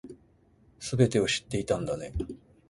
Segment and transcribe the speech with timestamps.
[0.79, 2.11] 全てを知っていたんだね